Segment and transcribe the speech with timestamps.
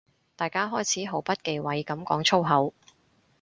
[0.35, 2.73] 大家開始毫不忌諱噉講粗口